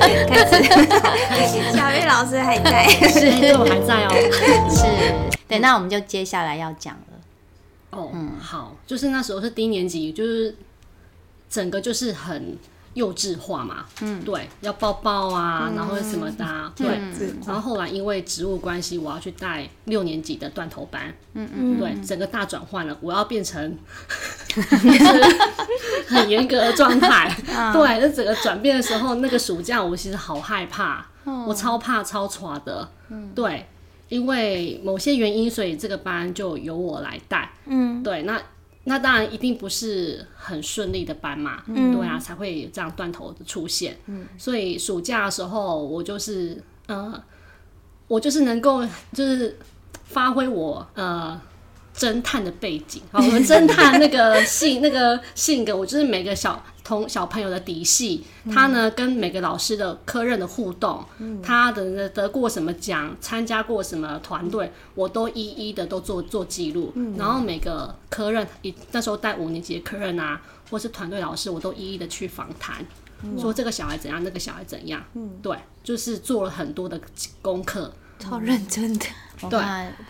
[0.00, 0.44] 开
[1.46, 4.10] 始， 小玉老师还在，是，对，我还在哦。
[4.70, 7.02] 是，对，那我们就接下来要讲了。
[7.90, 10.56] 哦，嗯，好，就是那时候是低年级，就是
[11.48, 12.58] 整个就是很。
[13.00, 23.78] 幼稚化嘛，嗯，对，要抱抱啊，嗯、然后什么的、啊，对，嗯、然后后来因为职务关系，我要去带六年级的断头班，嗯嗯，对，整个大转换了，我要变成
[26.08, 33.66] 很严格的状态，嗯、对，那整个转变的时候，那个暑假我其实好害怕，嗯、我超怕超喘的，嗯，对，
[34.10, 38.38] 因为某些原因，所以这个班就由我来带，嗯，对，那。
[38.84, 43.98] 那当然一定不是很顺利的班嘛，嗯、对啊，才会有这样断头的出现。
[44.06, 47.22] 嗯、所以暑假的时候，我就是呃，
[48.08, 49.58] 我就是能够就是
[50.04, 51.40] 发挥我呃。
[51.92, 68.44] 侦探的背景，好，我们侦探那个性那个性格，我就是每个小同小朋友的底细，嗯、他呢跟每个老师的科任的互动，嗯、他的得过什么奖，参加过什么团队，我都一一的都做做记录，嗯、然后每个科任，
[68.90, 72.84] 那时候带五年级的科任啊，或是团队老师，我都一一的去访谈，
[73.22, 77.00] 嗯、说这个小孩怎样，那个小孩怎样，嗯、对，就是做了很多的
[77.40, 79.06] 功课，超认真的，
[79.48, 79.60] 对，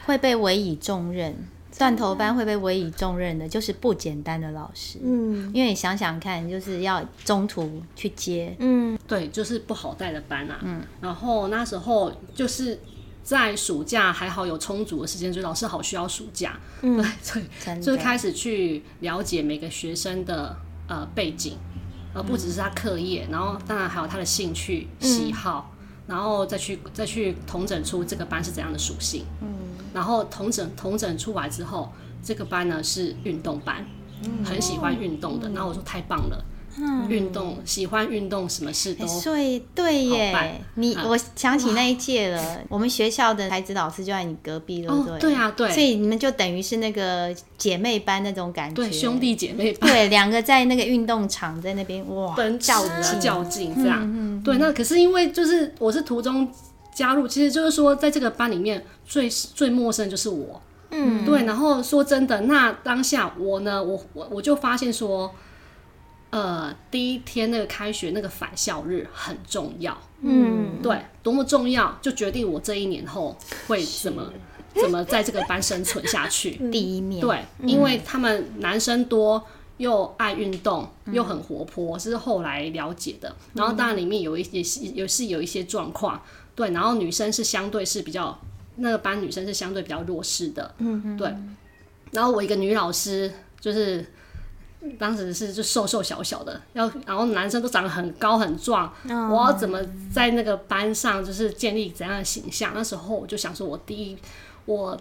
[0.07, 1.47] 会被委以重任。
[1.79, 4.99] 断头班会被委以重任的，就是不简单的老师。
[5.03, 8.55] 嗯，因为你想想看，就是要中途去接。
[8.59, 10.59] 嗯，对，就是不好带的班啊。
[10.63, 12.79] 嗯，然后那时候就是
[13.23, 16.59] 在暑假还好有充足的时间，所以老师好需要暑假。
[16.83, 20.57] 嗯，对，所以就开始去了解每个学生的
[20.89, 21.57] 呃背景，
[22.13, 25.73] 而不只是他课业，然后当然还有他的兴趣喜好，
[26.07, 29.25] 然后再去再去统整出这个班是怎样的属性。
[29.41, 29.49] 嗯。
[29.93, 31.91] 然后同整同整出来之后，
[32.23, 33.85] 这个班呢是运动班，
[34.25, 35.49] 嗯、很喜欢运动的。
[35.49, 36.45] 嗯、然后我说太棒了，
[36.79, 40.61] 嗯、运动喜欢运动，什么事都所以对耶。
[40.75, 45.15] 你、嗯、我想起那一届了，我们学校的才子老师就在你隔壁，对不对？
[45.15, 45.71] 哦、对啊，对。
[45.71, 49.91] 所以你们就等于是那个姐妹班那种感觉，对，兄弟姐妹班。
[49.91, 54.01] 对，两个在那个运动场在那边哇，奔较劲较劲这样。
[54.03, 56.49] 嗯嗯、对，那可是因为就是我是途中。
[56.93, 61.45] 加入其实就是说，在这个班里面最最陌生的就是我，嗯，对。
[61.45, 65.33] 然后说真的，那当下我呢，我我我就发现说，
[66.31, 73.37] 呃，第一天那个开学那个返校日很重要，嗯，对，多么重要，就决定我这一年后
[73.69, 74.31] 会怎么
[74.75, 76.51] 怎么在这个班生存下去。
[76.71, 79.43] 第一面，对，因为他们男生多，
[79.79, 83.35] 又爱运动，又很活泼，这是后来了解的。
[83.55, 86.21] 然后当然里面有一些是有是有一些状况。
[86.55, 88.39] 对，然后女生是相对是比较
[88.77, 91.35] 那个班女生是相对比较弱势的，嗯嗯，对。
[92.13, 94.05] 然后我一个女老师就是
[94.99, 99.79] 当时是就瘦瘦小小的，要然后男生都长得很高很壮，哦、我要怎么
[100.13, 102.73] 在那个班上就是建立怎样的形象？
[102.75, 104.17] 那时候我就想说，我第一
[104.65, 104.99] 我。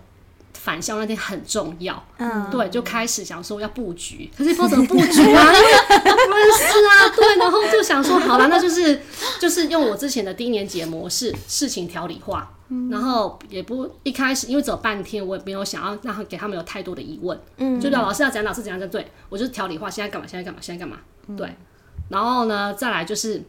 [0.61, 5.03] 返校那天很重要，嗯，对，就开始想说要布局，可是不知道怎么布局
[5.33, 5.45] 啊，
[5.95, 9.01] 不认识啊，对，然后就想说好了，那就是
[9.39, 20.97] 就是用我之前的低年级的模式，事情条理化，嗯、然后也不一开始因为走半天，我也没有想要让他给他们有太多的疑问，嗯，就叫老师要讲，老师怎样，讲，对，我就是条理化，现在干嘛，现在干嘛，现在干嘛，
[21.37, 21.55] 对，
[22.09, 23.41] 然后呢，再来就是。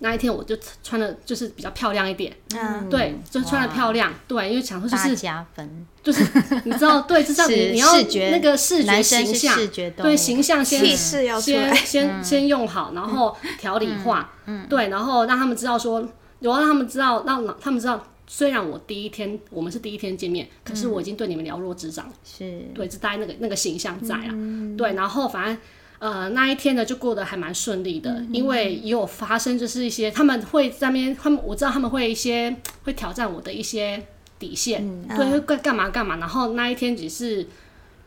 [0.00, 6.24] 那一天我就穿的就是比较漂亮一点，嗯，对，就穿的漂亮，对，因为想说就是加分，就是
[6.64, 7.88] 你知道，对，就像你你要
[8.30, 9.58] 那个视觉形象，
[9.96, 16.06] 对，形象先先 先先用好，然后调理化，嗯，对，然后让他们知道说，
[16.40, 22.66] 我要让他们知道，让他们知道，虽然我第一天我们是第一天见面，可是我已经对你们了若指掌，是。
[22.74, 24.34] 对，是带那个那个形象在啊，
[24.76, 25.58] 对，然后反正。
[26.00, 32.54] 呃，那一天呢，就过得还蛮顺利的，嗯、因为也有发生，就是一些他们会在那边，他们我知道他们会一些
[32.84, 34.00] 会挑战我的一些
[34.38, 36.16] 底线，嗯、对，会干干嘛干嘛。
[36.18, 37.44] 然后那一天只是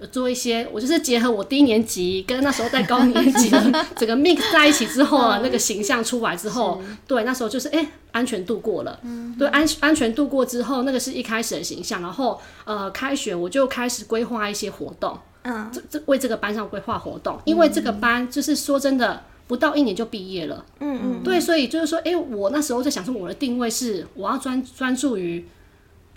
[0.09, 15.20] 做一些，我就是结合我低年级跟那时候在高年级的整个 mix 在一起之后啊， 那个形象出来之后，对，那时候就是哎、欸，安全度过了，嗯、对，安安全度过之后，那个是一开始的形象，然后呃，开学我就开始规划一些活动。
[15.43, 20.66] 嗯，这这为这个班上规划活动，因为这个班就是说真的，不到一年就毕业了。
[20.79, 25.46] 嗯嗯，对，所以就是说，哎，我那时候在想说，我的定位是我要专专注于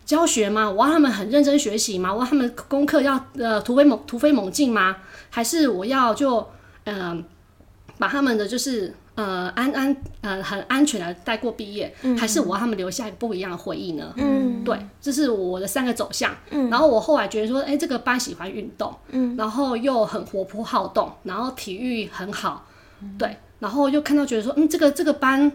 [0.05, 0.71] 教学吗？
[0.71, 2.13] 我要他们很认真学习吗？
[2.13, 4.97] 我要他们功课要呃突飞猛突飞猛进吗？
[5.31, 6.47] 还是我要就
[6.85, 7.25] 嗯、呃、
[7.99, 8.95] 把他们的就是。
[9.17, 14.13] 呃，安安呃很安全的带过毕业，嗯、还是我要他们留下一个不一样的回忆呢？
[14.17, 16.35] 嗯，对，这是我的三个走向。
[16.51, 22.67] 嗯，然后我后来觉得说，哎、欸，这个班喜欢运动，嗯，然后又很活泼好动，然后体育很好，
[23.01, 25.53] 嗯、对，然后又看到觉得说，嗯，这个这个班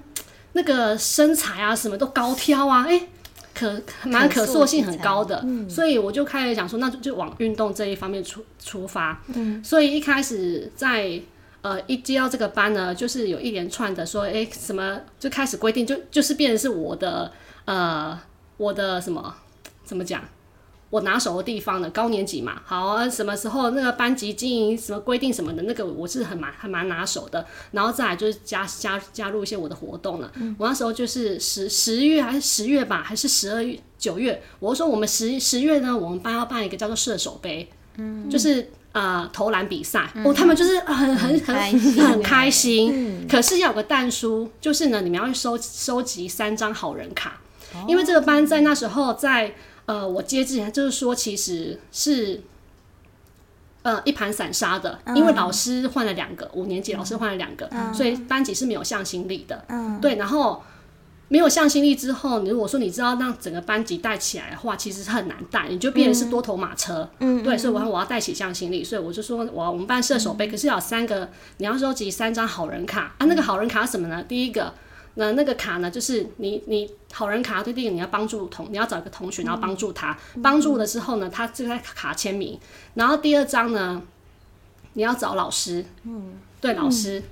[0.54, 3.08] 那个身材啊，什么都高挑啊，哎、欸，
[3.54, 9.22] 可蛮可塑性很高的，嗯、所以我就开始想说，那就就往运动这一方面出出发。
[9.34, 11.20] 嗯，所以一开始在
[11.62, 17.32] 呃一接到这个班呢，就是有一连串的说，哎、欸，什么就开始规定，就就是变成是我的
[17.66, 18.20] 呃
[18.58, 19.36] 我的什么
[19.84, 20.24] 怎么讲？
[20.92, 27.46] 我拿手的地方的，高年级嘛，好啊，什么时候那个班级经营什么规定什么的，那个我是很蛮很蛮拿手的。
[27.70, 30.32] 然后再来就是加加加入一些我的活动了。
[30.38, 47.40] 嗯、我那时候就是十十月还是十月吧，还是十二月九月，我说我们十十月呢，我们班要办一个叫做射手杯，嗯，就是呃投篮比赛，嗯、哦，他们就是很很很很开心，可是要有个蛋书，就是呢，你们要去收收集三张好人卡，
[47.74, 49.54] 哦、因为这个班在那时候在。
[49.86, 52.40] 呃，我接之前就是说，其实是
[53.82, 59.66] 呃一盘散沙的，因为老师换了两个，五年级老师换了两个，所以班级是没有向心力的。
[59.68, 60.62] 嗯，对，然后
[61.30, 67.10] 没有向心力之后，你如果说你知道让整个班级带起来的话，其实是很难带，你就变成是多头马车。
[67.20, 73.26] 嗯，对，所以我我要带起向心力，所以我就说我我们班射手杯，可是要有三个，你要收集三张好人卡啊。
[73.26, 74.22] 那个好人卡是什么呢？
[74.28, 74.74] 第一个。
[75.16, 82.58] 那那个卡呢，就是你你好人卡，对，第一个你要帮助同，你要找一个同学，然后帮助他，帮、嗯、助了之后呢，他就在卡签名。
[82.94, 84.02] 然后第二张呢，
[84.94, 87.24] 你要找老师，嗯，对，老师，嗯、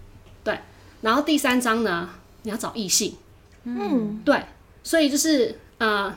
[0.44, 0.60] 对。
[1.02, 2.10] 然后第三张呢，
[2.42, 3.16] 你要找异性，
[3.68, 4.42] 嗯，对。
[4.84, 6.16] 所以就是呃，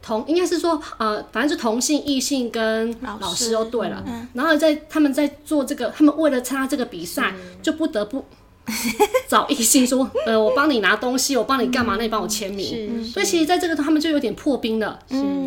[0.00, 4.02] 同应该是说呃，反正就同性、异性跟老师都对了。
[4.06, 8.24] 嗯、然后在他们在做这个，他们为了参加这个比赛，就不得不。
[9.28, 11.96] 找异性说，呃，我帮你拿东西，我帮你干嘛？
[11.96, 13.04] 那你帮我签名。
[13.04, 14.98] 所以其实在这个他们就有点破冰了。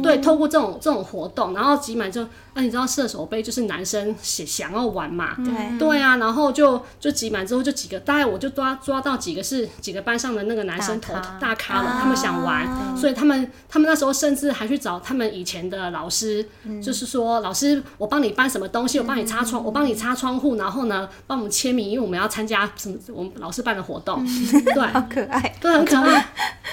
[0.02, 2.26] 对，透过这种这种活动，然后挤满就。
[2.56, 5.36] 那、啊、你知道射手杯就是男生想想要玩嘛？
[5.38, 26.26] 对对啊，然后就就挤满之后就几个，大概我就抓抓到几个是几个班上的那个男生头大咖，了，他们想玩，啊、所以他们他们那时候甚至还去找他们以前的老师，嗯、就是说老师，我帮你搬什么东西，我帮你擦窗，嗯、我帮你擦窗户，然后呢帮我们签名，因为我们要参加什么我们老师办的活动，嗯、对， 好可爱，对，很可爱，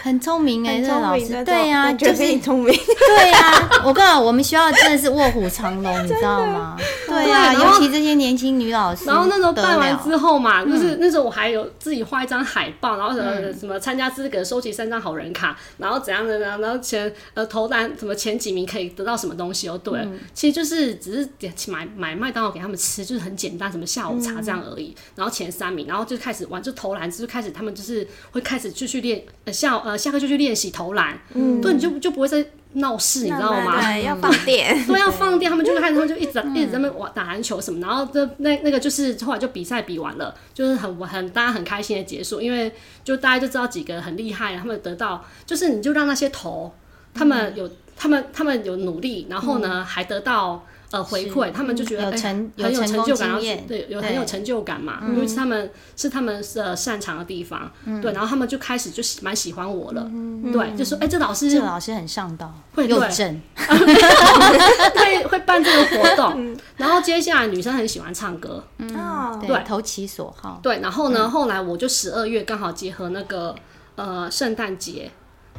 [0.02, 6.04] 很聪明哎，这个老师，对呀、啊，就是聪明，对呀、啊，我告诉你，我们学校真的是卧虎藏龙。
[6.04, 6.76] 你知道吗？
[7.10, 9.04] 对啊，尤其这些年轻女老师。
[9.04, 16.58] 然后那时候办完之后嘛，就是那时候我还有自己画一张海报，然后什么什么参加资格，收集三张好人卡，然后怎样的呢？
[16.58, 19.78] 然后前呃投篮什么前几名可以得到什么东西哦？
[19.82, 24.94] 对，其实就是只是点买买麦当劳给他们吃，就是很简单，什么下午茶这样而已。
[25.16, 31.18] 然后前三名，然后就开始玩，就投篮，就开始他们就是会开始继续练，呃下呃下课就去练习投篮。
[31.34, 32.44] 嗯，对，你就就不会再。
[32.74, 33.80] 闹事，你知道吗？
[33.80, 34.86] 对， 要放电。
[34.86, 35.50] 对，要放电。
[35.50, 42.72] 他们就开始，他们就一直 一直在那玩打篮球什么，然后这那那个就是后来就比赛比完了，就是很很大家很开心的结束，因为
[43.02, 46.72] 就大家就知道几个很厉害，他们得到就是你就让那些头，
[47.12, 50.64] 他们有他们他们有努力，然后呢还得到。
[50.90, 57.70] 呃，回馈他们就觉得哎，很有成就感，对，有很有成就感嘛，因为是他们是他们呃擅长的地方，
[58.02, 60.10] 对，然后他们就开始就蛮喜欢我了，
[60.52, 73.54] 对，就说哎，这老师，这老师很上道，会又正， 会会办这个活动，然后接下来女生很喜欢唱歌，嗯，对，投其所好，对，然后呢，后来我就十二月刚好结合那个
[73.94, 75.10] 呃圣诞节。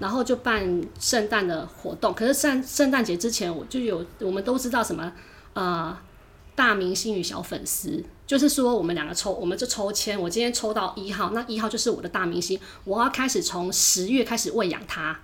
[0.02, 5.12] 然后就办圣诞的活动，可是圣圣诞节之前我就有，我们都知道什么，
[5.54, 5.96] 呃，
[6.56, 15.20] 大明星与小粉丝，就是说我们两个抽，我们就抽签，我今天抽到一号，那一号就是我的大明星，我要开始从十月开始喂养他，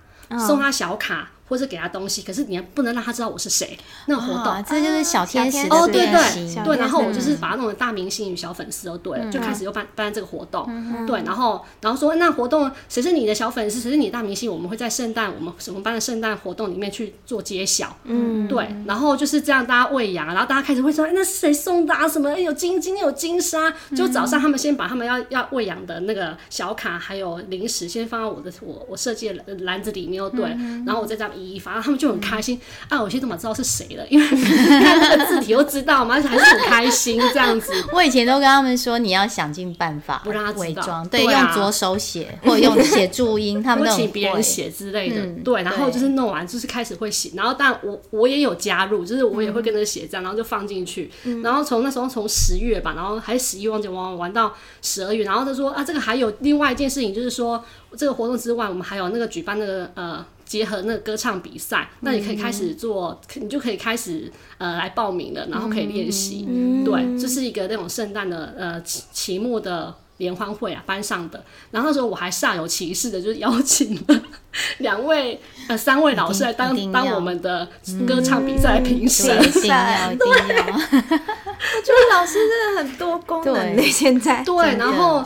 [0.46, 1.32] 送他小卡。
[1.48, 3.78] 或是给他东西，可是你还不能让他知道我是谁。
[4.06, 6.76] 那个活动，这就是小天使哦，对对对。
[6.76, 10.66] 然后我就是把他弄成大明星与小粉丝都对了，就开始又办办这个活动。
[11.06, 17.96] 对，然后然后说那活动谁是你的小粉丝，谁是你的大明星，我们会在圣诞我们什么班的圣诞活动里面去做揭晓。
[18.04, 18.68] 嗯，对。
[18.86, 22.08] 然后就是这样，大家喂养，然后大家开始会说，哎，那是谁送的啊？
[22.08, 22.28] 什么？
[22.30, 23.72] 哎，有金金有金沙。
[23.96, 30.44] 就早上他们先把他们要要喂养的那个小卡还有零食先放到我的我我设计的篮子里面，对。
[30.84, 31.30] 然后我再这样。
[31.62, 33.00] 反正他们就很开心啊！
[33.00, 34.06] 我现在怎么知道是谁了？
[34.10, 37.72] 因为看那个字体又知道嘛，而且还是很开心这样子。
[37.92, 45.26] 我以前都跟他们说，你要想尽办法不让他伪装，对，用左手写或者用写注音，他们都请别人写之类的。
[45.44, 51.10] 对，然后就是弄完就是开始会写，然后但我我也有加入，就是我也会跟着写这样，然后就放进去。
[51.42, 57.64] 然后从那时候从十月吧，然后还是十一忘记玩玩到十二月，然后他说啊，这个还有另外一件事情，就是说
[57.96, 60.24] 这个活动之外，我们还有那个举办那个呃。
[60.48, 66.46] 结合那个歌唱比赛，那你可以开始做，嗯、你就可以开始呃来报名了，然后可以练习。
[66.48, 71.44] 嗯、对，这、就是一个那种圣诞的呃期期末的联欢会啊，班上的。
[71.70, 74.22] 然后那时候我还煞有其事的，就是邀请了
[74.78, 75.38] 两位
[75.68, 77.68] 呃三位老师来当当我们的
[78.06, 79.26] 歌唱比赛评审。
[79.46, 80.26] 一定要，一定
[80.56, 80.64] 要。
[80.74, 85.22] 我觉得老师真的很多功能的，现在对，然后。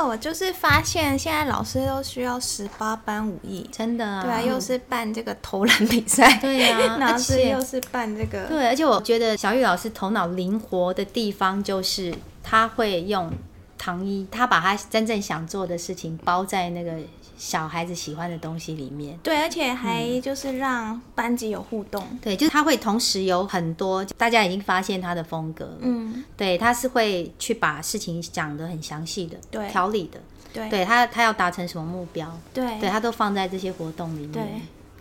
[0.00, 4.22] 哦，我就是发现现在老师都需要十八般武艺，真的、啊。
[4.22, 8.44] 对啊，又是办这个投篮比赛， 对呀、啊， 老师又是办这个。
[8.46, 13.30] 对，而且我觉得小玉老师头脑灵活的地方，就是他会用
[13.76, 16.92] 糖衣，他把他真正想做的事情包在那个。
[17.40, 30.20] 小孩子喜欢的东西里面，对，而且还就是让班级有互动，嗯、对，就是他会同时有很多大家已经发现他的风格，嗯，对，他是会去把事情讲得很详细的，对，条理的，
[30.52, 34.44] 对，对他他要达成什么目标，对，对他都放在这些活动里面，对，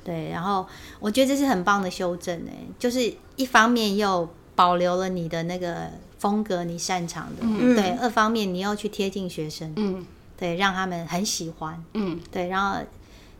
[0.05, 0.65] 对，然后
[1.01, 10.05] 我觉得这是很棒的修正，哎，就是一方面又保留了你的那个风格，你擅长的，嗯、对，二方面你又去贴近学生，嗯。
[10.39, 12.77] 对，让他们很喜欢，嗯，对，然后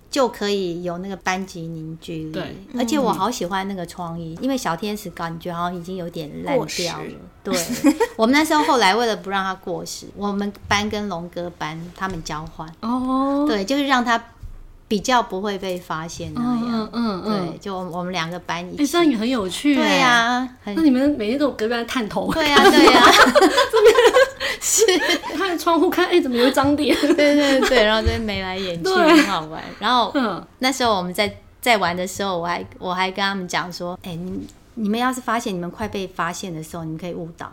[0.10, 2.32] 就可以有那个班级凝聚力。
[2.32, 7.06] 对，而且我好喜欢那个创意，因为小天使感觉好像已经有点烂掉了。
[7.42, 7.58] 对，
[8.18, 12.68] 我们那时候后来为了不让它过时，我们班跟龙哥班他们交换。
[12.82, 14.22] 哦，对，就是让他
[14.88, 16.90] 比较不会被发现那样。
[16.92, 19.76] 嗯嗯对，就我们两个班一起，这样也很有趣。
[19.76, 22.34] 对呀，那你们每天都隔壁在探头。
[22.34, 23.02] 对呀，对呀。
[24.62, 24.84] 是
[25.38, 26.96] 看窗户看，哎、欸，怎么有一张脸？
[27.16, 29.64] 对对对，然后这边眉来眼去，很好玩。
[29.80, 37.52] 然后、嗯、那时候我们在在玩的时候，我还我还跟他们讲说，哎、欸，你你们要是发现你们快被发现的时候，你们可以误导，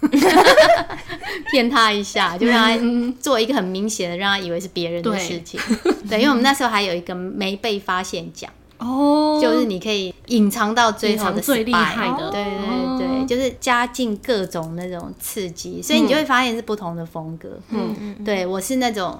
[1.50, 5.60] 骗他一下，就让他做一个很明显的，让他以为是别人的事情。
[5.82, 8.50] 对，对，因为我们那时候还有一个没被发现奖。
[8.78, 17.58] 哦，就是你可以隐藏到最后的最厉害的，对对对，就是加进各种那种刺激，所以你就会发现是不同的风格。
[17.70, 19.18] 嗯嗯，对我是那种，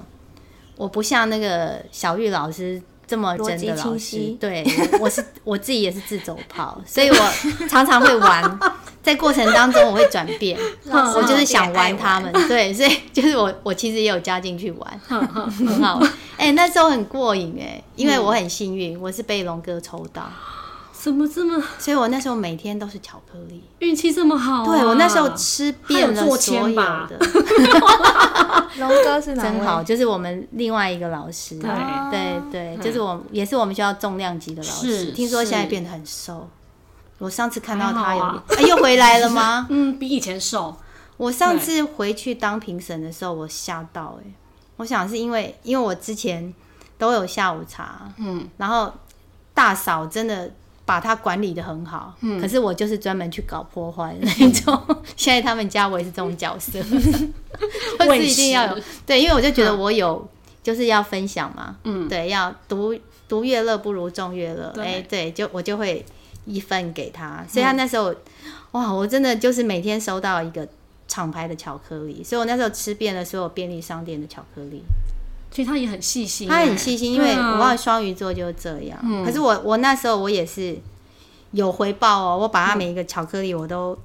[0.76, 4.62] 我不像那个小玉老师这么真的老师，对，
[5.00, 7.16] 我是 我自己也是自走炮，所以我
[7.66, 8.60] 常常会玩，
[9.02, 15.98] 在过程当中我会转变，我就是想玩他们，对，所以 就是我我其实也有加进去玩，很好。
[16.36, 20.30] 哎、欸，那时候很过瘾哎，因为我很幸运，嗯、我是被龙哥抽到，
[21.00, 21.62] 怎么这么？
[21.78, 24.64] 所以我那时候每天都是巧克力，运气这么好、啊。
[24.64, 26.74] 对，我那时候吃遍了所有
[27.06, 27.18] 的。
[28.78, 29.34] 龙哥是？
[29.36, 31.58] 真好，就是我们另外一个老师。
[31.58, 31.70] 对
[32.10, 35.06] 对对，就是我，也是我们学校重量级的老师。
[35.06, 36.48] 是听说现在变得很瘦。
[37.18, 39.66] 我上次看到他有，啊啊、又回来了吗？
[39.70, 40.76] 嗯，比以前瘦。
[41.16, 44.32] 我上次回去当评审的时候，我吓到哎。
[44.76, 46.54] 我想是因为，因为我之前
[46.96, 48.92] 都有下午茶，嗯，然后
[49.52, 50.52] 大嫂真的
[50.88, 54.82] 把他管理的很好，嗯，可是我就是专门去搞破坏的那种。
[54.88, 56.78] 嗯、 现在他们家我也是这种角色，
[58.00, 60.26] 我是一定要有对，因为我就觉得我有
[60.62, 66.02] 就是要分享嘛，嗯，对，要独独乐乐不如众乐乐，哎对、就我就会
[66.46, 68.18] 一份给他，所以他那时候，嗯、
[68.72, 70.66] 哇，我真的就是每天收到一个。
[71.10, 74.82] 厂牌的巧克力，所以我那时候吃遍了所有便利商店的巧克力。
[75.50, 78.98] 其实他也很细心，他很细心，因为我忘了双鱼座就是这样。
[79.02, 80.78] 嗯、可是我我那时候我也是
[81.52, 83.96] 有回报哦，我把他每一个巧克力我都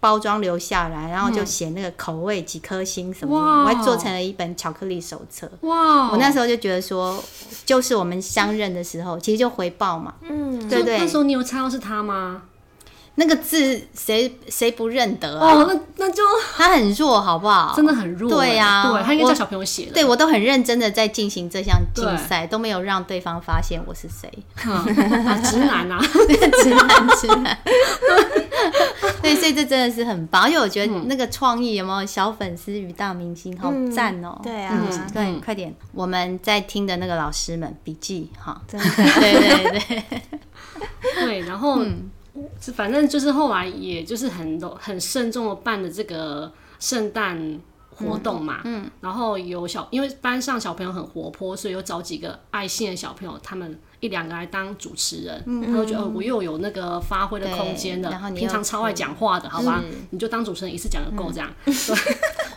[0.00, 5.50] 包装留下来，然后就写那个口味几颗星什么我还做成了一本巧克力手册。
[5.62, 6.10] 哇！
[6.10, 7.22] 我那时候就觉得说，
[7.64, 10.14] 就是我们相认的时候，其实就回报嘛。
[10.22, 10.98] 嗯，对，对对。
[10.98, 12.42] 那时候你有猜到是他吗？
[13.16, 15.54] 那个字谁谁不认得啊？
[15.54, 16.22] 哦，那那就
[16.56, 17.72] 他很弱，好不好？
[17.76, 18.28] 真的很弱。
[18.28, 19.92] 对呀，对，他应该叫小朋友写的。
[19.92, 24.28] 对，我都很认真的在进行这项竞赛，都没有让对方发现我是谁。
[25.44, 25.98] 直男啊，
[26.62, 27.56] 直男，直男。
[29.22, 34.38] 对，所以这真的是很棒，而且我觉得那个创意有没有小粉丝与大明星，好赞哦！
[34.42, 34.76] 对啊，
[35.12, 38.86] 对，快点，我们在听的那个老师们笔记哈，真的，
[39.20, 40.02] 对对对，
[41.24, 41.78] 对，然后。
[42.74, 47.60] 反正就是后来，也就是很很慎重的办的这个圣诞
[47.90, 53.78] 活动嘛，嗯，嗯，然后有小，因为班上小朋友很活泼，所以有找几个爱心的小朋友，他们。
[54.04, 59.82] 一两个来当主持人，他就觉得我又有那个发挥的空间的，然后你平常超爱讲话的，好吧？
[60.10, 61.50] 你就当主持人一次讲就够这样。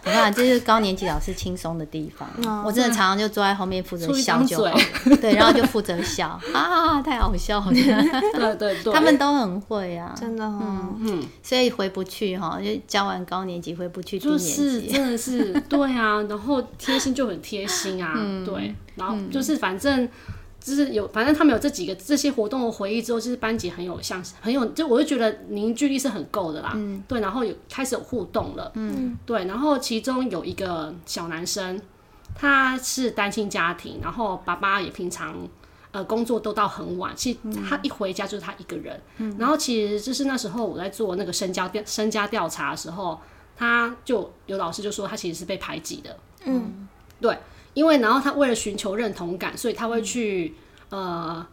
[0.03, 2.29] 我看这是高年级老师轻松的地方，
[2.65, 4.77] 我真的常常就坐在后面负责笑就好，
[5.21, 6.37] 对，然后就负责笑。
[6.53, 7.71] 啊，太好笑了。
[7.71, 10.97] 对对对，他们都很会啊，真的，嗯。
[10.99, 18.13] 嗯，所以回不去哈，就教完高年级回不去低年级，真的是 对啊，然后贴心就很贴心啊，
[18.45, 20.09] 对，然后就是反正。
[20.67, 26.73] 就是有，反正他们有这几个这些活动的回忆之后，就是班级很有像很有，就我就觉得凝聚力是很够的啦。
[26.75, 28.69] 嗯，对，然后有开始有互动了。
[28.75, 31.81] 嗯，对，然后其中有一个小男生，
[32.35, 35.47] 他是单亲家庭，然后爸爸也平常
[35.91, 39.01] 呃工作都到很晚，其实他一回家就是他一个人。
[39.19, 43.17] 嗯，然后其实就是那时候我在做那个身家调身家调查的时候，
[43.55, 46.17] 他就有老师就说他其实是被排挤的。
[46.43, 46.89] 嗯，
[47.21, 47.37] 对。
[47.77, 50.55] 因为，然后他为了寻求认同感，所以他会去
[50.89, 51.45] 呃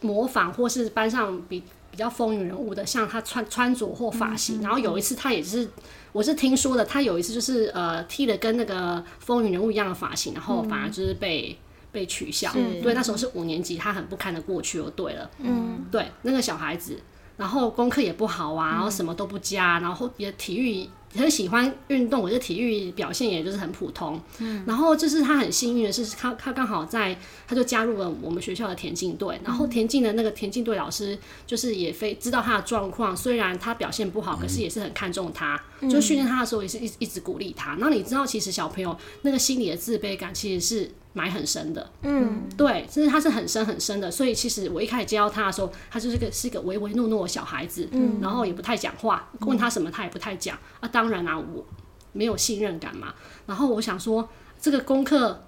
[0.00, 4.62] 模仿，或是班上比比较风云人物的，像他穿穿着或发型。
[4.62, 5.68] 然后有一次，他也是，
[6.12, 11.58] 我是听说的，他有一次就是呃剃了跟那个风云人物一样的发型，然后反而就是被
[11.90, 12.52] 被取笑。
[12.52, 15.28] 对，那时候是五年级，他很不堪的过去，就对了。
[15.40, 17.00] 嗯，对，那个小孩子，
[17.36, 20.88] 然后功课也不好啊，然后什么都不加，然后也体育。
[21.14, 24.20] 很喜欢运动，我觉得体育表现也就是很普通。
[24.38, 29.40] 嗯，然后就是他很幸运的是，他他刚好在，他就加入了我们学校的田径队。
[29.44, 35.58] 然后田径的那个田径队老师就是也非知道他的状况，虽然他表现不好，可是也是很看重他，
[35.88, 37.76] 就训练他的时候也是一一直鼓励他。
[37.76, 40.90] 然后你知道，其实小朋友那个心里的自卑感其实是。
[41.16, 51.64] 埋很深的，嗯，对，就是他是很深很深的，所以其实我一开始接到他的时候，他就是个是一个唯唯诺诺的小孩子，嗯，然后也不太讲话，问他什么他也不太讲，啊，当然啊，我
[52.12, 53.14] 没有信任感嘛，
[53.46, 54.28] 然后我想说
[54.60, 55.42] 这个功课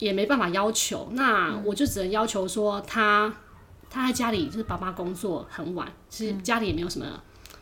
[0.00, 3.32] 也没办法要求，那我就只能要求说他
[3.88, 7.06] 他在家里就是爸爸工作很晚，其实家里也没有什么。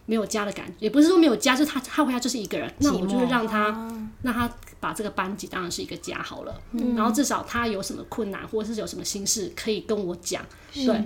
[0.05, 2.73] 没有家的感觉，也不是说没有家，就是他他回家就是一个人。
[2.79, 3.69] 那我就是让他
[4.23, 6.61] 让他把这个班级当然是一个家好了。
[6.73, 10.45] 嗯、然后至少他有什么困难或者是有什么心事可以跟我讲。
[10.75, 11.03] 对。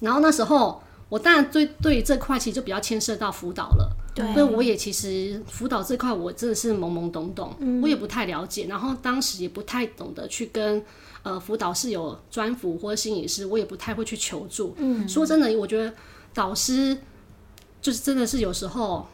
[0.00, 3.88] 然后那时候我当然对对于这块其实就比较牵涉到辅导了。
[4.12, 4.34] 对。
[4.34, 8.66] 所以我也其实辅导这块我真的是懵懵懂懂，嗯、我也不太了解。
[8.68, 10.82] 然后当时也不太懂得去跟
[11.22, 14.74] 呃辅导室有专辅或者心理师，我也不太会去求助。
[14.78, 15.08] 嗯。
[15.08, 15.92] 说真的，我觉得
[16.34, 16.98] 导师。
[17.80, 19.06] 就是真的是有时候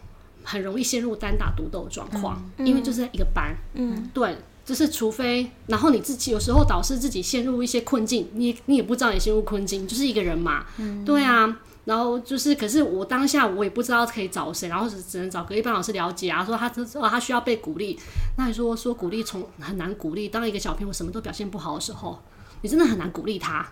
[0.44, 17.98] 很容易陷入单打独斗的状况，嗯、因为就是在一个班，嗯，对，就是除非然后你自己有时候导师自己陷入一些困境，你你也不知道你陷入困境，就是一个人嘛，嗯、对啊，然后就是可是我当下我也不知道可以找谁，然后只只能找隔壁班老师了解啊，说他说他需要被鼓励，
[18.36, 22.20] 那你说说鼓励从很难鼓励，当一个小朋友什么都表现不好的时候，
[22.62, 23.66] 你真的很难鼓励他，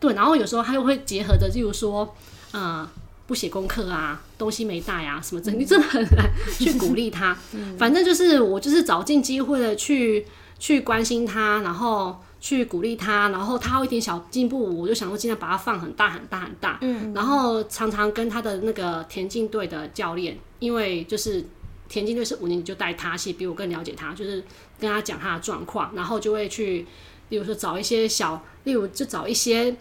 [0.00, 2.14] 对，然后有时候他又会结合着，例如说，
[2.52, 2.88] 嗯、呃。
[3.26, 7.34] 不写功课啊，东西没带啊，什么这，你真的很难去鼓励他。
[7.78, 10.26] 反正就是我就是找尽机会的去
[10.58, 16.78] 去关心他，然后去鼓励他，然后他有一点小进步，我就想说尽量把他放很大很大很大。
[16.82, 21.42] 嗯，然后常常跟他的那个田径队的教练，因为就是
[21.88, 24.44] 田径队是五年级就带他，其实比我更了解他，就是
[24.78, 26.86] 跟他讲他的状况，然后就会去，
[27.30, 29.74] 比如说找一些小，例如就找一些。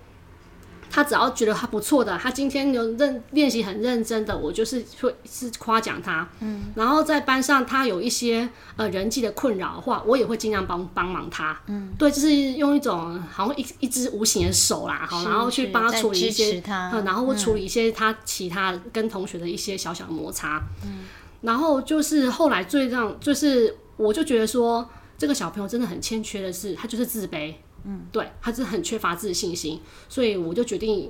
[0.95, 6.29] 他只要觉得他不错的，他今天有认练习很认真的，我就是会是夸奖他。
[6.39, 11.60] 嗯，然后在班上他有一些呃人际的困扰的话，我也会尽量帮帮忙他。
[11.65, 20.62] 嗯，对，就是用一种好像一一只无形的手啦，好，然后去帮他处理一些，嗯，然后会处理一些他其他跟同学的一些小小的摩擦。
[20.86, 21.06] 嗯，
[21.41, 27.56] 然后就是后来最让就是我就觉得说这个小朋友真的很欠缺的是，他就是自卑。
[27.85, 31.09] 嗯，对，他是很缺乏自信心，所以我就决定，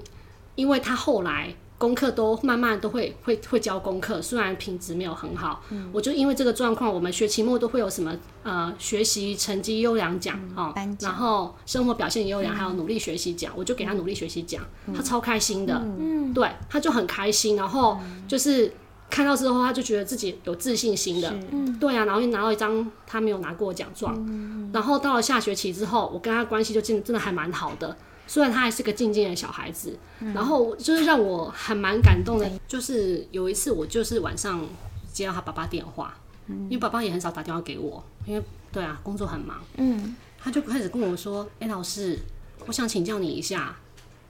[0.55, 14.63] 因为他后来功课都慢慢都会会会教功课，虽然品质没有很好，嗯，我就因为这个状况，我们学期末都会有什么呃学习成绩优良奖哦，然后生活表现优良，还有努力学习奖，我就给他努力学习奖，
[14.95, 18.73] 他超开心的，嗯，对，他就很开心，然后就是。
[19.13, 21.73] 看到之后，他就觉得自己有自信心的，是。
[21.80, 27.95] 对啊，然后又拿到一张他没有拿过奖状，嗯、然后到了下学期之后，我跟他关系就真的真的还蛮好的，
[28.26, 34.65] 虽然他还是个静静的小孩子，嗯、然后就是让我还蛮感动的，嗯、就是有一次我就是晚上
[35.12, 36.15] 接到他爸爸电话，
[36.47, 42.17] 嗯、因为爸爸也很少打电话给我，因为对啊工作很忙，嗯，他就开始跟我说，哎、欸、老师，
[42.65, 43.76] 我想请教你一下，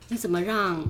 [0.09, 0.83] 你怎么让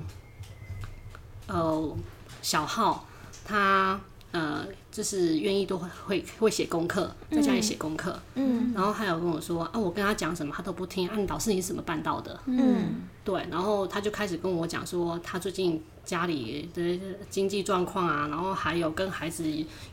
[1.46, 1.96] 呃
[2.42, 3.06] 小浩。
[3.44, 4.00] 他
[4.32, 8.18] 呃，就是愿意都会会会写功课，在家里写功课。
[8.34, 11.08] 嗯，然后还有跟我说啊，我跟他讲什么他都不听。
[11.08, 12.40] 啊，你老师你是怎么办到的？
[12.46, 13.46] 嗯，对。
[13.48, 16.98] 然后他就开始跟我讲说，他最近家里的
[17.30, 19.44] 经济状况啊，然后还有跟孩子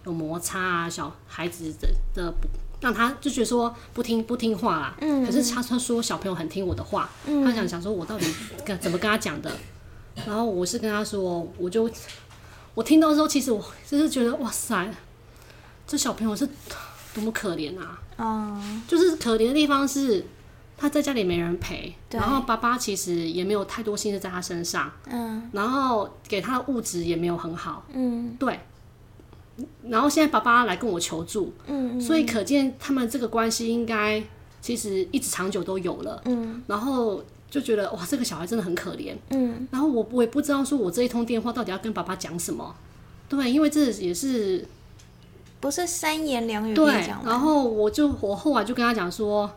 [0.06, 2.34] 有摩擦啊，小孩子的的
[2.80, 4.96] 让他就觉得说不听不听话啦。
[5.02, 7.08] 嗯，可是他他说小朋友很听我的话。
[7.28, 8.26] 嗯，他想想说我到底
[8.66, 9.52] 跟怎么跟他讲的？
[10.26, 11.88] 然后我是跟他说，我就。
[12.74, 14.94] 我听到的时候，其实我就是觉得，哇塞，
[15.86, 16.48] 这小朋友是
[17.14, 18.00] 多么可怜啊！
[18.18, 20.26] 嗯，就是可怜的地方是，
[20.78, 28.60] 他在家里没人陪，然后爸爸其实也没有太多心思在他身上，嗯，然后给他的物质也没有很好，嗯，对。
[29.84, 34.24] 然后现在爸爸来跟我求助，嗯，所以可见他们这个关系应该
[34.62, 42.76] 其实一直长久都有了，嗯，然后就觉得哇，这个小孩真的很可怜，嗯，然后我我也不知道说我这一通电话到底要跟爸爸讲什么，
[43.30, 44.66] 对，因为这也是
[45.60, 46.92] 不是三言两语对，
[47.24, 49.52] 然后我就我后来就跟他讲说，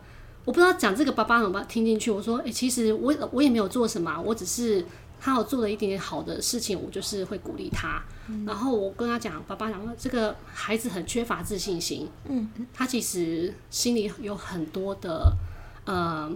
[0.45, 4.85] 我不知道讲这个爸爸有没有听进去，我说哎、欸，其实我我也没有做什么，我只是。
[5.21, 8.03] 他有做了一点点好的事情，我就是会鼓励他。
[8.29, 12.07] 嗯、然后我跟他讲，爸爸讲说这个孩子很缺乏自信心。
[12.29, 15.35] 嗯，他其实心里有很多的
[15.87, 16.31] 呃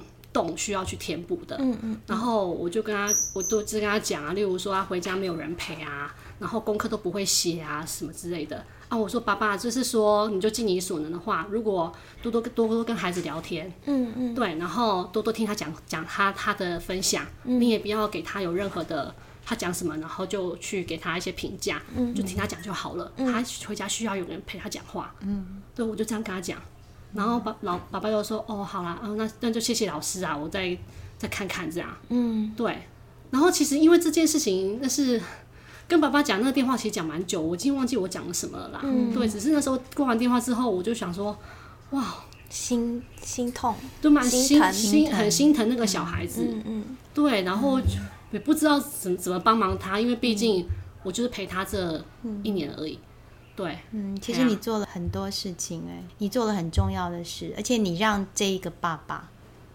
[0.47, 1.57] 洞需要去填补的。
[1.59, 2.01] 嗯嗯。
[2.07, 8.65] 然后我就跟他，我都只跟他讲啊，例如说他回家没有人陪啊，然后功课都不会写啊，什么之类的。
[8.89, 23.13] 啊，我说爸爸，就是说你就尽你所能的话，如果多多多多跟孩子聊天，嗯嗯，对，然后多多听他讲讲他他的分享，嗯，你也不要给他有任何的他讲什么，然后就去给他一些评价，嗯，就听他讲就好了。
[23.17, 26.59] 嗯，他回家需要有人陪他讲话，嗯，对，我就这样跟他讲，
[27.15, 30.77] 然后爸老爸爸又说，哦，好啦，哦，那那就谢谢老师啊，我再
[31.17, 32.83] 再看看这样，嗯，对，
[33.31, 35.21] 然后其实因为这件事情，那是。
[35.89, 38.81] 跟爸爸讲那个电话，其实讲蛮久，我已经忘记我讲了什么了啦。
[38.83, 41.35] 嗯，对，只是那时候挂完电话之后，我就想说，
[41.93, 42.15] 哇，
[42.51, 46.47] 心心痛，就蛮心心，心很心疼那个小孩子。
[46.47, 47.81] 嗯，嗯，对，然后
[48.31, 50.69] 也不知道怎怎么帮忙他，因为毕竟
[51.03, 52.05] 我就是陪他这
[52.43, 52.99] 一年而已。
[53.59, 59.29] 对，嗯，其实你做了很多事情，哎，你做了很重要的事，而且你让这一个爸爸。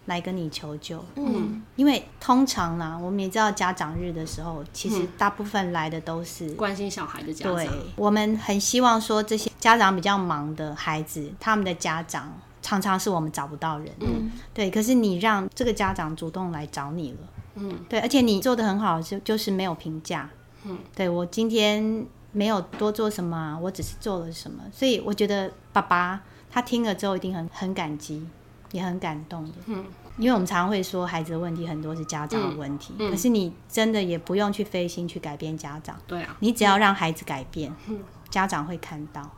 [0.06, 7.54] 来跟你求救，嗯，因为通常呢，我们也知道家长日的时候，其实大部分来的都是关心小孩的家长。
[7.54, 7.66] 对，
[7.96, 14.70] 我们很希望说这些家长比较忙的孩子，他们的家长常常是我们找不到人，嗯，对。
[14.70, 17.18] 可是你让这个家长主动来找你了，
[17.54, 20.28] 嗯，对，而且你做的很好，就就是没有评价，
[20.64, 26.20] 嗯，对，我今天没有多做什么，啊我只是做了什么，所以我觉得爸爸
[26.50, 28.26] 他听了之后一定很很感激。
[28.72, 29.84] 也很感动的，嗯，
[30.18, 39.30] 因为我们常常会说孩子的问题很多是家长的问题，嗯嗯、可是你真的也不用去费心去改变家长，对啊，你只要让孩子改变，嗯、家长会看到，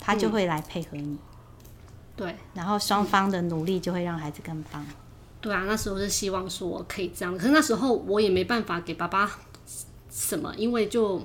[0.00, 1.18] 他就会来配合你，嗯、
[2.16, 4.82] 对，然后双方的努力就会让孩子更棒，
[5.42, 9.30] 对啊，那时候是希望说可以这样，可是那时候我也没办法给爸爸
[10.10, 11.22] 什么，因为就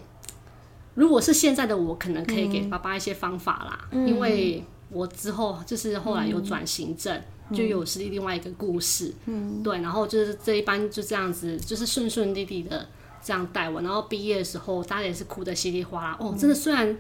[0.95, 4.63] 如果是现在的我，可能可以给爸爸一些方法啦，嗯、因为。
[4.89, 12.87] 我之后就是后来有转行政，嗯、就有是另外一个故事，嗯，对，然后就是这一班就这样子，就是顺顺利利的
[13.23, 16.95] 这样带我，然后毕业的时候大家也是哭的稀里哗啦，哦，真的虽然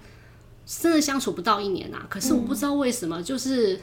[0.65, 3.79] 真的相处不到一年呐、啊，可是我不知道为什么，就是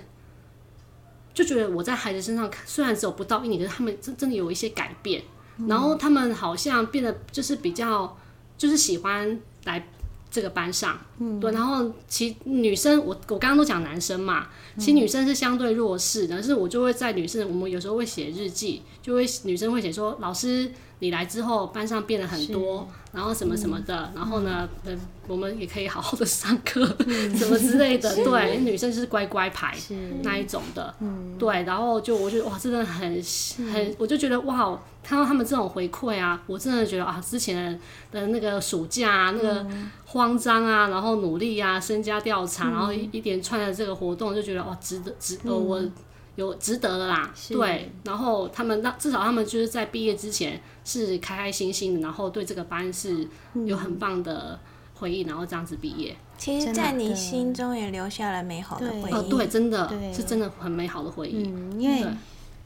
[1.32, 5.22] 就觉得我在孩子身上虽然只有不到一年，可是他们真真的有一些改变，
[5.68, 8.18] 然后他们好像变得就是比较
[8.58, 9.86] 就是喜欢来。
[10.30, 14.46] 这个班上，嗯，对，然后其女生，我我刚刚都讲男生嘛，
[14.78, 22.88] 其实女生是相对弱势的，但是我就会在女生，我们有时候会写日记，就会女生会写说，老师你来之后班上变了很多。
[23.12, 28.08] 然后什么什么的，嗯、然后呢，嗯，我们也可以好好的上课，嗯、 什么之类的。
[28.08, 28.22] 是。
[28.22, 29.76] 对，女生就是乖乖牌
[30.22, 30.94] 那一种的。
[31.00, 33.20] 嗯，对，然后就我觉得哇，真的很很，
[33.58, 37.78] 嗯、我就觉得哇，看到他们这种回馈啊，我真的觉得啊，之前
[38.10, 39.66] 的那个暑假啊，那个
[40.06, 45.80] 慌张啊，然后努力啊，身家调查，嗯、然后一一连串的这个活动，就觉得哇，值得，值得我。
[45.80, 45.92] 嗯
[46.36, 53.28] 有值得的啦，对，然后他们那至少他们就是在毕业之前是开开心心的，然后对这个班是
[53.66, 54.58] 有很棒的
[54.94, 56.16] 回忆，嗯、然后这样子毕业。
[56.38, 59.12] 其实，在你心中也留下了美好的回忆。
[59.12, 61.42] 哦，对，真的是真的很美好的回忆。
[61.46, 62.06] 嗯，因为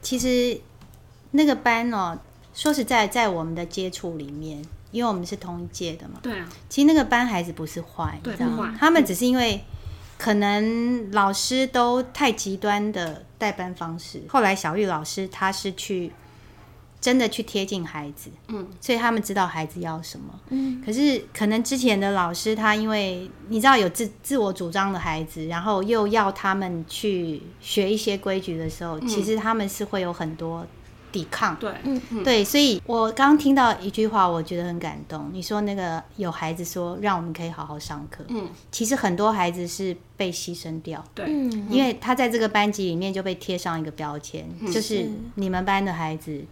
[0.01, 0.57] 其实
[1.35, 2.19] 那个班哦，
[2.53, 6.49] 说实在，在我们的接触里面，因为我们是同一届的嘛，对啊。
[6.69, 9.63] 其实那个班孩子不是坏，你知道吗，他们只是因为。
[10.17, 16.13] 可能老师都太极端的带班方式，后来小玉老师他是去
[17.01, 20.81] 真的去贴近孩子，嗯，所以他们知道孩子要什么，嗯。
[20.87, 30.65] 可是可能之前的老师他因为你知道有自自我主张的孩子，然后又要他们去学一些规矩的时候，其实他们是会有很多。
[31.15, 35.31] 抵抗，对，嗯，嗯，对，所以我刚刚听到一句话，我觉得很感动。
[35.33, 46.45] 你说那个有孩子说，让我们可以好好上课，嗯，其实很多孩子是被牺牲掉，对，嗯，因为他在这个班级里面就被贴上一个标签，嗯，就是你们班的孩子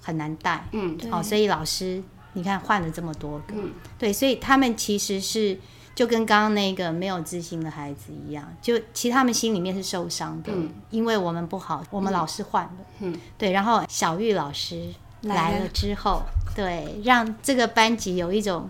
[0.00, 2.00] 很难带，嗯，好，所以老师
[2.34, 5.58] 你看换了这么多个，嗯，对，所以他们其实是
[5.94, 16.22] 就跟刚刚那个没有自信的孩子一样，就其实他们心里面是受伤的，嗯、因为我们不好，我们老师换了，嗯，对，然后小玉老师来了之后，
[16.56, 18.68] 对，让这个班级有一种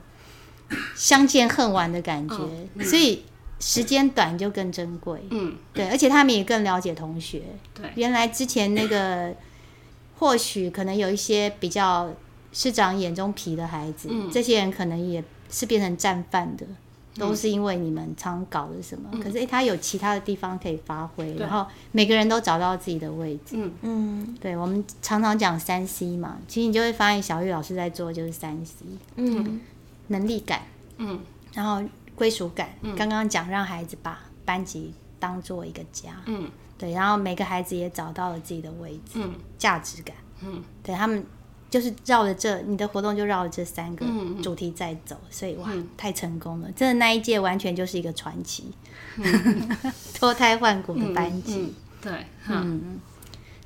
[0.94, 3.24] 相见恨晚的感觉，哦嗯、所以
[3.58, 9.34] 时间短就更珍贵，嗯，对，而且他们也更了解同学，对，原来之前那个
[10.18, 12.12] 或许可能有一些比较
[12.52, 16.66] 师长眼中皮的孩子，嗯、这些人可能也是变成战犯的。
[17.16, 23.57] 都是因为你们常搞的什么，嗯、可是、欸、他有其他的地方可以发挥，然后每个人都找到自己的位置。
[23.57, 28.85] 嗯嗯，对，我们常常讲三 C 嘛，其实你就会发现小玉老师在做就是三 C。
[29.16, 29.61] 嗯，
[30.09, 30.62] 能力感，
[30.98, 31.20] 嗯，
[31.53, 31.83] 然后
[32.14, 32.70] 归属感。
[32.96, 36.20] 刚刚讲让孩子把班级当做一个家。
[36.27, 39.14] 嗯，对，然后每个孩子也找到了自己的位置。
[39.14, 40.16] 嗯，价值感。
[40.42, 41.24] 嗯，对他们。
[41.74, 44.06] 就是绕着这，你的活动就绕着这三个
[44.40, 46.70] 主题在走，嗯、所以哇，嗯、太成功了！
[46.70, 48.70] 真的那一届完全就是一个传奇，
[50.14, 51.56] 脱、嗯、 胎换骨的班级。
[51.56, 53.00] 嗯嗯、对，嗯，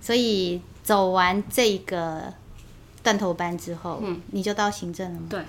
[0.00, 2.32] 所以走完这个
[3.02, 5.26] 断头班之后，嗯、你就到行政了吗？
[5.28, 5.44] 对，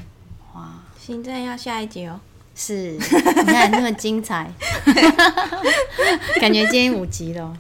[0.54, 2.20] 哇，行政要下一集哦。
[2.54, 4.52] 是， 你看那么精彩，
[6.42, 7.58] 感觉今天五集了。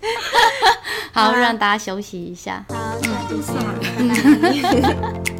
[1.12, 2.64] 好，让大家休息一下。
[2.68, 5.28] 好，那就谢谢。